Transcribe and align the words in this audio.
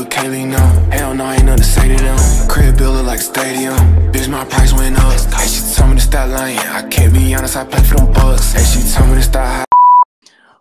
with 0.00 0.08
Kailey 0.08 0.46
now. 0.46 0.66
Hell 0.90 1.14
no, 1.14 1.30
ain't 1.30 1.44
nothing 1.44 1.58
to 1.58 1.64
say 1.64 1.88
to 1.88 2.02
them. 2.02 2.48
Crib 2.48 2.78
builder 2.78 3.02
like 3.02 3.20
stadium. 3.20 3.76
Bitch, 4.12 4.28
my 4.28 4.44
price 4.46 4.72
went 4.72 4.96
up. 4.98 5.12
Hey, 5.34 5.46
she 5.46 5.74
told 5.74 5.90
me 5.90 5.96
to 5.96 6.02
stop 6.02 6.30
lying. 6.30 6.58
I 6.58 6.88
can't 6.88 7.12
be 7.12 7.34
honest, 7.34 7.56
I 7.56 7.64
play 7.64 7.82
for 7.82 7.96
them 7.96 8.12
bucks. 8.12 8.52
Hey, 8.52 8.64
she 8.64 8.96
told 8.96 9.10
me 9.10 9.16
to 9.16 9.22
stop. 9.22 9.66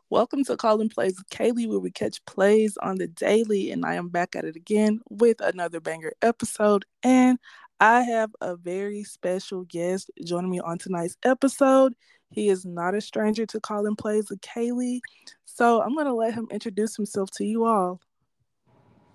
Welcome 0.09 0.43
to 0.45 0.57
Calling 0.57 0.89
Plays 0.89 1.17
with 1.17 1.29
Kailey, 1.29 1.69
where 1.69 1.79
we 1.79 1.89
catch 1.89 2.23
plays 2.25 2.77
on 2.81 2.97
the 2.97 3.07
daily. 3.07 3.71
And 3.71 3.85
I 3.85 3.93
am 3.93 4.09
back 4.09 4.35
at 4.35 4.43
it 4.43 4.57
again 4.57 5.01
with 5.09 5.39
another 5.39 5.79
banger 5.79 6.11
episode. 6.21 6.83
And 7.03 7.39
I 7.79 8.01
have 8.01 8.31
a 8.41 8.57
very 8.57 9.05
special 9.05 9.63
guest 9.63 10.11
joining 10.25 10.51
me 10.51 10.59
on 10.59 10.79
tonight's 10.79 11.15
episode. 11.23 11.93
He 12.31 12.49
is 12.49 12.65
not 12.65 12.93
a 12.93 12.99
stranger 12.99 13.45
to 13.45 13.61
Calling 13.61 13.95
Plays 13.95 14.29
with 14.29 14.41
Kailey. 14.41 14.99
So 15.45 15.81
I'm 15.81 15.93
going 15.93 16.07
to 16.07 16.13
let 16.13 16.33
him 16.33 16.47
introduce 16.51 16.97
himself 16.97 17.31
to 17.37 17.45
you 17.45 17.63
all. 17.63 18.01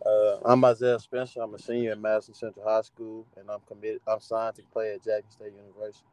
Uh, 0.05 0.37
I'm 0.45 0.63
Isaiah 0.65 0.99
Spencer. 0.99 1.41
I'm 1.41 1.55
a 1.55 1.59
senior 1.59 1.93
at 1.93 2.01
Madison 2.01 2.35
Central 2.35 2.69
High 2.69 2.83
School, 2.83 3.27
and 3.37 3.51
I'm 3.51 3.61
committed. 3.67 4.01
I'm 4.07 4.21
signed 4.21 4.57
to 4.57 4.63
play 4.73 4.95
at 4.95 5.05
Jackson 5.05 5.31
State 5.31 5.53
University. 5.57 6.05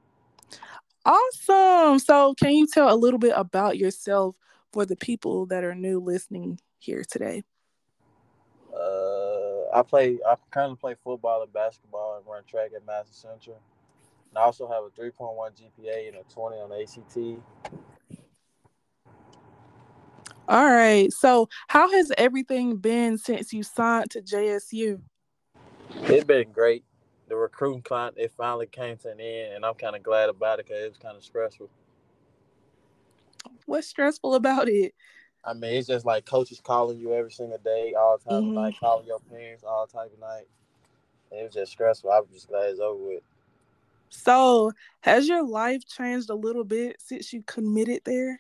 Awesome. 1.06 2.00
So, 2.00 2.34
can 2.36 2.52
you 2.52 2.68
tell 2.68 2.94
a 2.94 2.96
little 2.96 3.20
bit 3.20 3.34
about 3.36 3.78
yourself 3.78 4.38
for 4.72 4.86
the 4.86 4.96
people 4.96 5.46
that 5.48 5.64
are 5.64 5.76
new 5.76 6.00
listening 6.00 6.60
here 6.80 7.04
today? 7.10 7.44
Uh, 8.74 9.70
I 9.74 9.82
play. 9.86 10.20
I 10.26 10.36
currently 10.52 10.78
play 10.78 10.96
football 11.04 11.44
and 11.44 11.52
basketball 11.52 12.18
and 12.18 12.26
run 12.26 12.44
track 12.46 12.72
at 12.76 12.86
Madison 12.86 13.14
Central. 13.14 13.60
And 14.30 14.38
I 14.38 14.44
also 14.44 14.70
have 14.70 14.84
a 14.86 14.90
3.1 14.90 15.36
GPA 15.36 16.08
and 16.08 16.18
a 16.18 16.34
20 16.34 16.58
on 16.58 16.70
the 16.70 16.82
ACT. 16.82 17.42
All 20.48 20.66
right. 20.66 21.12
So, 21.12 21.50
how 21.68 21.92
has 21.92 22.12
everything 22.18 22.78
been 22.78 23.18
since 23.18 23.54
you 23.54 23.64
signed 23.64 24.12
to 24.12 24.22
JSU? 24.22 25.02
It's 26.04 26.24
been 26.24 26.52
great. 26.52 26.84
The 27.28 27.36
recruiting 27.36 27.82
client 27.82 28.16
it 28.18 28.32
finally 28.36 28.68
came 28.68 28.98
to 28.98 29.12
an 29.12 29.20
end, 29.20 29.54
and 29.56 29.66
I'm 29.66 29.76
kind 29.76 29.96
of 29.96 30.04
glad 30.04 30.30
about 30.30 30.60
it 30.60 30.66
because 30.66 30.84
it 30.84 30.90
was 30.90 30.98
kind 30.98 31.16
of 31.16 31.24
stressful. 31.24 31.70
What's 33.66 33.88
stressful 33.88 34.36
about 34.36 34.68
it? 34.68 34.94
I 35.44 35.54
mean, 35.54 35.74
it's 35.74 35.88
just 35.88 36.06
like 36.06 36.26
coaches 36.26 36.62
calling 36.62 37.00
you 37.00 37.14
every 37.14 37.32
single 37.32 37.58
day, 37.58 37.94
all 37.98 38.18
time 38.18 38.44
mm-hmm. 38.44 38.58
of 38.58 38.64
night, 38.64 38.76
calling 38.80 39.08
your 39.08 39.20
parents 39.20 39.64
all 39.64 39.88
type 39.88 40.12
of 40.14 40.20
night. 40.20 40.48
It 41.32 41.44
was 41.44 41.54
just 41.54 41.72
stressful. 41.72 42.12
I'm 42.12 42.24
just 42.34 42.50
glad 42.50 42.70
it's 42.70 42.80
over 42.80 43.02
with. 43.02 43.24
So, 44.10 44.74
has 45.02 45.30
your 45.30 45.44
life 45.44 45.88
changed 45.88 46.30
a 46.30 46.36
little 46.36 46.66
bit 46.66 46.98
since 47.00 47.32
you 47.32 47.44
committed 47.44 48.02
there? 48.04 48.40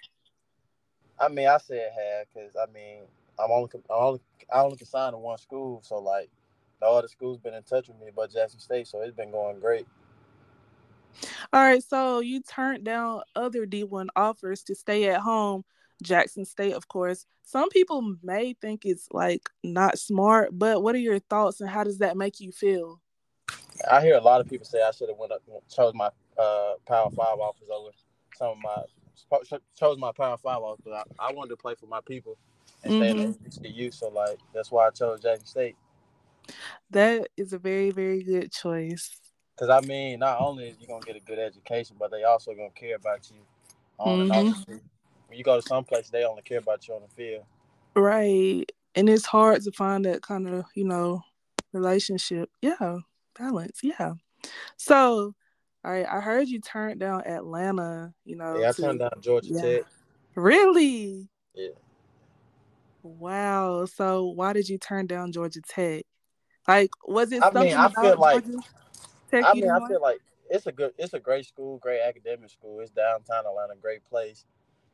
I 1.21 1.27
mean, 1.29 1.47
I 1.47 1.57
say 1.59 1.77
it 1.77 1.91
had 1.93 2.25
because 2.33 2.55
I 2.55 2.65
mean, 2.73 3.03
I'm 3.39 3.51
only, 3.51 3.69
I'm 3.89 4.03
only, 4.03 4.21
I 4.51 4.61
only 4.61 4.77
consigned 4.77 5.13
to 5.13 5.19
one 5.19 5.37
school, 5.37 5.81
so 5.83 5.99
like, 5.99 6.29
no 6.81 6.93
other 6.93 7.07
school's 7.07 7.37
been 7.37 7.53
in 7.53 7.61
touch 7.63 7.87
with 7.87 7.99
me 7.99 8.07
but 8.15 8.33
Jackson 8.33 8.59
State, 8.59 8.87
so 8.87 9.01
it's 9.01 9.15
been 9.15 9.31
going 9.31 9.59
great. 9.59 9.85
All 11.53 11.61
right, 11.61 11.83
so 11.83 12.19
you 12.21 12.41
turned 12.41 12.83
down 12.83 13.21
other 13.35 13.67
D1 13.67 14.07
offers 14.15 14.63
to 14.63 14.75
stay 14.75 15.09
at 15.09 15.21
home, 15.21 15.63
Jackson 16.01 16.43
State, 16.43 16.73
of 16.73 16.87
course. 16.87 17.25
Some 17.43 17.69
people 17.69 18.15
may 18.23 18.53
think 18.53 18.85
it's 18.85 19.07
like 19.11 19.47
not 19.63 19.99
smart, 19.99 20.57
but 20.57 20.81
what 20.81 20.95
are 20.95 20.99
your 20.99 21.19
thoughts 21.19 21.61
and 21.61 21.69
how 21.69 21.83
does 21.83 21.99
that 21.99 22.17
make 22.17 22.39
you 22.39 22.51
feel? 22.51 22.99
I 23.89 24.01
hear 24.01 24.15
a 24.15 24.21
lot 24.21 24.41
of 24.41 24.49
people 24.49 24.65
say 24.65 24.81
I 24.81 24.91
should 24.91 25.09
have 25.09 25.17
went 25.17 25.31
up 25.31 25.41
chose 25.69 25.93
my 25.93 26.09
uh, 26.37 26.73
Power 26.87 27.11
Five 27.11 27.39
offers 27.39 27.69
over 27.71 27.89
some 28.35 28.51
of 28.51 28.57
my 28.63 28.83
chose 29.77 29.97
my 29.97 30.11
Power 30.11 30.37
Five 30.37 30.59
off, 30.59 30.79
but 30.83 30.93
I, 30.93 31.03
I, 31.29 31.33
wanted 31.33 31.49
to 31.49 31.57
play 31.57 31.75
for 31.75 31.87
my 31.87 32.01
people 32.01 32.37
and 32.83 32.93
stay 32.93 33.13
mm-hmm. 33.13 33.19
in 33.19 33.31
the 33.31 33.69
HBCU. 33.69 33.93
So 33.93 34.09
like 34.09 34.37
that's 34.53 34.71
why 34.71 34.87
I 34.87 34.89
chose 34.91 35.21
Jackson 35.21 35.45
State. 35.45 35.75
That 36.89 37.27
is 37.37 37.53
a 37.53 37.57
very 37.57 37.91
very 37.91 38.23
good 38.23 38.51
choice. 38.51 39.09
Because 39.55 39.69
I 39.69 39.85
mean, 39.85 40.19
not 40.19 40.39
only 40.39 40.69
is 40.69 40.77
you 40.79 40.87
gonna 40.87 41.05
get 41.05 41.15
a 41.15 41.19
good 41.19 41.39
education, 41.39 41.95
but 41.99 42.11
they 42.11 42.23
also 42.23 42.53
gonna 42.53 42.69
care 42.71 42.95
about 42.95 43.29
you 43.29 43.37
on 43.97 44.27
mm-hmm. 44.27 44.31
and 44.31 44.49
off 44.49 44.65
When 44.67 45.37
you 45.37 45.43
go 45.43 45.59
to 45.59 45.67
some 45.67 45.83
place, 45.83 46.09
they 46.09 46.23
only 46.23 46.41
care 46.41 46.59
about 46.59 46.87
you 46.87 46.95
on 46.95 47.01
the 47.01 47.15
field. 47.15 47.43
Right, 47.95 48.65
and 48.95 49.09
it's 49.09 49.25
hard 49.25 49.61
to 49.63 49.71
find 49.71 50.05
that 50.05 50.21
kind 50.21 50.47
of 50.47 50.65
you 50.75 50.85
know 50.85 51.23
relationship. 51.73 52.49
Yeah, 52.61 52.99
balance. 53.37 53.79
Yeah. 53.83 54.13
So 54.77 55.35
all 55.83 55.91
right, 55.91 56.05
I 56.09 56.19
heard 56.19 56.47
you 56.47 56.59
turned 56.59 56.99
down 56.99 57.25
Atlanta. 57.25 58.13
You 58.25 58.35
know, 58.35 58.57
yeah, 58.57 58.69
I 58.69 58.71
to, 58.73 58.81
turned 58.81 58.99
down 58.99 59.11
Georgia 59.21 59.49
yeah. 59.53 59.61
Tech. 59.61 59.83
Really? 60.35 61.29
Yeah. 61.55 61.69
Wow. 63.03 63.85
So 63.85 64.25
why 64.25 64.53
did 64.53 64.69
you 64.69 64.77
turn 64.77 65.07
down 65.07 65.31
Georgia 65.31 65.61
Tech? 65.61 66.03
Like, 66.67 66.91
was 67.05 67.31
it? 67.31 67.41
I 67.43 67.51
mean, 67.51 67.73
I 67.73 67.89
feel 67.89 68.17
like. 68.17 68.45
Tech 69.31 69.45
I 69.45 69.53
mean, 69.53 69.69
I 69.69 69.87
feel 69.87 70.01
like 70.01 70.19
it's 70.49 70.67
a 70.67 70.71
good, 70.71 70.91
it's 70.97 71.13
a 71.13 71.19
great 71.19 71.45
school, 71.45 71.77
great 71.77 72.01
academic 72.01 72.49
school. 72.49 72.81
It's 72.81 72.91
downtown 72.91 73.45
Atlanta, 73.45 73.75
great 73.81 74.03
place. 74.03 74.45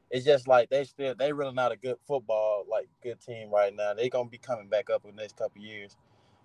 It's 0.10 0.24
just 0.24 0.48
like 0.48 0.70
they 0.70 0.84
still, 0.86 1.16
they 1.16 1.34
really 1.34 1.54
not 1.54 1.72
a 1.72 1.76
good 1.76 1.98
football, 2.08 2.66
like 2.70 2.88
good 3.04 3.20
team 3.20 3.50
right 3.50 3.76
now. 3.76 3.94
They 3.94 4.10
gonna 4.10 4.30
be 4.30 4.38
coming 4.38 4.68
back 4.68 4.90
up 4.90 5.04
in 5.04 5.16
the 5.16 5.22
next 5.22 5.38
couple 5.38 5.62
years. 5.62 5.98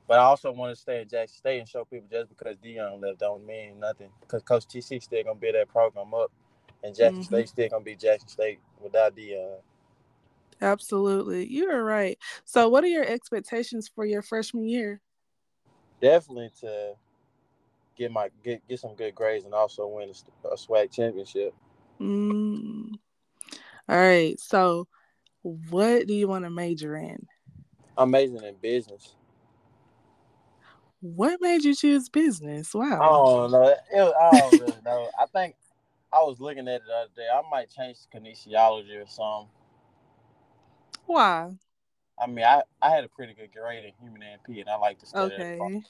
But 0.08 0.18
I 0.18 0.24
also 0.24 0.52
want 0.52 0.74
to 0.74 0.80
stay 0.80 1.00
in 1.00 1.08
Jackson 1.08 1.38
State 1.38 1.58
and 1.60 1.68
show 1.68 1.84
people 1.84 2.08
just 2.10 2.28
because 2.28 2.56
Deion 2.56 3.00
left 3.00 3.20
don't 3.20 3.46
mean 3.46 3.78
nothing. 3.80 4.08
Because 4.20 4.42
Coach 4.42 4.66
TC 4.66 5.02
still 5.02 5.22
gonna 5.24 5.38
build 5.38 5.54
that 5.54 5.68
program 5.68 6.12
up, 6.14 6.30
and 6.82 6.94
Jackson 6.94 7.22
mm-hmm. 7.22 7.34
State 7.34 7.48
still 7.48 7.68
gonna 7.68 7.84
be 7.84 7.96
Jackson 7.96 8.28
State 8.28 8.58
without 8.80 9.16
Deion. 9.16 9.58
Absolutely, 10.60 11.46
you're 11.46 11.82
right. 11.82 12.18
So, 12.44 12.68
what 12.68 12.84
are 12.84 12.88
your 12.88 13.04
expectations 13.04 13.90
for 13.92 14.04
your 14.04 14.22
freshman 14.22 14.68
year? 14.68 15.00
Definitely 16.00 16.50
to 16.60 16.94
get 17.96 18.10
my 18.10 18.28
get 18.42 18.66
get 18.68 18.80
some 18.80 18.94
good 18.94 19.14
grades 19.14 19.44
and 19.44 19.54
also 19.54 19.86
win 19.86 20.10
a, 20.44 20.48
a 20.48 20.56
SWAC 20.56 20.92
championship. 20.92 21.54
Mm. 22.00 22.92
All 23.88 23.96
right. 23.96 24.38
So, 24.38 24.88
what 25.42 26.06
do 26.06 26.14
you 26.14 26.28
want 26.28 26.44
to 26.44 26.50
major 26.50 26.96
in? 26.96 27.26
I'm 27.96 28.10
majoring 28.10 28.44
in 28.44 28.54
business. 28.56 29.14
What 31.02 31.40
made 31.40 31.64
you 31.64 31.74
choose 31.74 32.08
business? 32.08 32.72
Wow. 32.72 33.00
Oh 33.02 33.48
no, 33.48 33.62
it, 33.64 34.14
I 34.20 34.30
don't 34.38 34.60
really 34.60 34.80
know. 34.84 35.10
I 35.18 35.26
think 35.26 35.56
I 36.12 36.18
was 36.18 36.38
looking 36.38 36.68
at 36.68 36.76
it 36.76 36.82
the 36.86 36.94
other 36.94 37.10
day. 37.16 37.26
I 37.28 37.42
might 37.50 37.70
change 37.70 37.98
to 38.02 38.18
kinesiology 38.18 39.02
or 39.02 39.08
something. 39.08 39.48
Why? 41.06 41.56
I 42.22 42.26
mean, 42.28 42.44
I, 42.44 42.62
I 42.80 42.90
had 42.90 43.02
a 43.02 43.08
pretty 43.08 43.34
good 43.34 43.50
grade 43.52 43.84
in 43.84 43.92
human 44.00 44.22
A&P, 44.22 44.60
and 44.60 44.70
I 44.70 44.76
like 44.76 45.00
to 45.00 45.06
study. 45.06 45.34
Okay. 45.34 45.82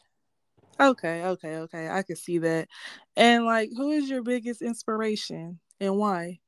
Okay, 0.81 1.25
okay, 1.25 1.56
okay. 1.59 1.89
I 1.91 2.03
can 2.03 2.17
see 2.17 2.39
that. 2.39 2.69
And 3.15 3.44
like, 3.44 3.71
who 3.77 3.91
is 3.91 4.09
your 4.09 4.23
biggest 4.23 4.62
inspiration 4.62 5.61
and 5.79 5.97
why? 5.97 6.41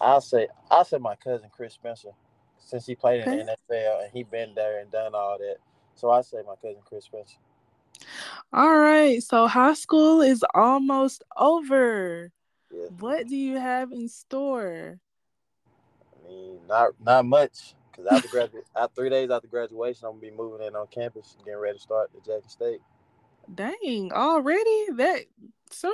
I'll 0.00 0.20
say 0.20 0.46
I'll 0.70 0.84
say 0.84 0.98
my 0.98 1.16
cousin 1.16 1.48
Chris 1.50 1.74
Spencer, 1.74 2.10
since 2.58 2.86
he 2.86 2.94
played 2.94 3.26
in 3.26 3.38
the 3.46 3.56
NFL 3.70 4.04
and 4.04 4.12
he 4.12 4.22
been 4.22 4.54
there 4.54 4.78
and 4.78 4.90
done 4.92 5.14
all 5.14 5.38
that. 5.38 5.56
So 5.96 6.10
I 6.10 6.20
say 6.20 6.38
my 6.46 6.54
cousin 6.56 6.82
Chris 6.84 7.04
Spencer. 7.04 7.38
All 8.52 8.76
right. 8.76 9.22
So 9.22 9.46
high 9.46 9.74
school 9.74 10.20
is 10.20 10.44
almost 10.54 11.24
over. 11.36 12.30
Yeah. 12.70 12.88
What 13.00 13.26
do 13.26 13.36
you 13.36 13.58
have 13.58 13.92
in 13.92 14.08
store? 14.08 15.00
I 16.14 16.28
mean, 16.28 16.60
not 16.68 16.90
not 17.04 17.24
much. 17.24 17.74
Cause 17.94 18.06
after 18.06 18.28
graduate, 18.28 18.64
after 18.76 18.94
three 18.94 19.10
days 19.10 19.30
after 19.30 19.48
graduation, 19.48 20.06
I'm 20.06 20.12
gonna 20.20 20.30
be 20.30 20.36
moving 20.36 20.66
in 20.66 20.76
on 20.76 20.86
campus, 20.88 21.36
getting 21.44 21.58
ready 21.58 21.78
to 21.78 21.82
start 21.82 22.10
at 22.14 22.24
Jackson 22.24 22.50
State. 22.50 22.80
Dang, 23.52 24.12
already 24.12 24.86
that 24.96 25.24
soon? 25.70 25.92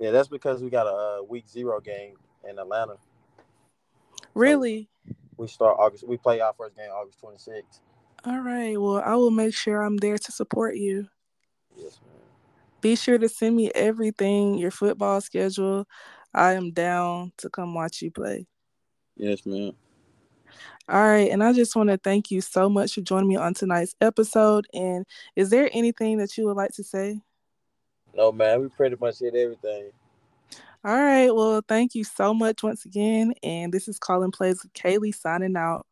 Yeah, 0.00 0.10
that's 0.10 0.28
because 0.28 0.62
we 0.62 0.70
got 0.70 0.86
a 0.86 1.20
uh, 1.20 1.22
week 1.22 1.46
zero 1.48 1.78
game 1.80 2.14
in 2.48 2.58
Atlanta. 2.58 2.96
Really? 4.34 4.88
So 5.06 5.14
we 5.36 5.46
start 5.46 5.76
August. 5.78 6.06
We 6.06 6.16
play 6.16 6.40
our 6.40 6.54
first 6.54 6.76
game 6.76 6.90
August 6.90 7.20
26th. 7.22 7.80
All 8.24 8.40
right. 8.40 8.80
Well, 8.80 9.02
I 9.04 9.14
will 9.14 9.30
make 9.30 9.54
sure 9.54 9.82
I'm 9.82 9.96
there 9.96 10.18
to 10.18 10.32
support 10.32 10.76
you. 10.76 11.08
Yes, 11.76 11.98
ma'am. 12.04 12.20
Be 12.82 12.96
sure 12.96 13.18
to 13.18 13.28
send 13.28 13.56
me 13.56 13.70
everything, 13.74 14.58
your 14.58 14.70
football 14.70 15.20
schedule. 15.20 15.86
I 16.34 16.52
am 16.52 16.70
down 16.70 17.32
to 17.38 17.48
come 17.48 17.74
watch 17.74 18.02
you 18.02 18.10
play. 18.10 18.46
Yes, 19.16 19.46
ma'am. 19.46 19.72
All 20.88 21.02
right. 21.02 21.30
And 21.30 21.42
I 21.42 21.52
just 21.52 21.74
want 21.74 21.88
to 21.88 21.96
thank 21.98 22.30
you 22.30 22.40
so 22.40 22.68
much 22.68 22.94
for 22.94 23.00
joining 23.00 23.28
me 23.28 23.36
on 23.36 23.54
tonight's 23.54 23.94
episode. 24.00 24.66
And 24.74 25.06
is 25.36 25.50
there 25.50 25.70
anything 25.72 26.18
that 26.18 26.36
you 26.36 26.46
would 26.46 26.56
like 26.56 26.72
to 26.72 26.84
say? 26.84 27.20
No, 28.14 28.32
man. 28.32 28.60
We 28.60 28.68
pretty 28.68 28.96
much 29.00 29.20
hit 29.20 29.34
everything. 29.34 29.92
All 30.84 30.96
right. 30.96 31.30
Well, 31.34 31.62
thank 31.66 31.94
you 31.94 32.04
so 32.04 32.34
much 32.34 32.62
once 32.62 32.84
again. 32.84 33.34
And 33.42 33.72
this 33.72 33.88
is 33.88 33.98
Calling 33.98 34.30
Plays 34.30 34.62
with 34.62 34.72
Kailey 34.72 35.14
signing 35.14 35.56
out. 35.56 35.86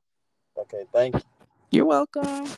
Okay. 0.59 0.85
Thank 0.93 1.15
you. 1.15 1.23
You're 1.71 1.85
welcome. 1.87 2.49